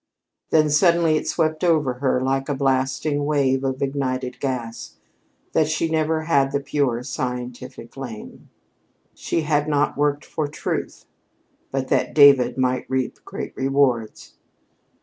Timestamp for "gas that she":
4.39-5.91